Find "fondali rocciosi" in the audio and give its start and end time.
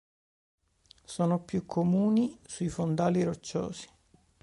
2.69-3.87